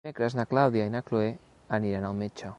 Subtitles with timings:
[0.05, 1.29] Dimecres na Clàudia i na Cloè
[1.81, 2.49] aniran al metge.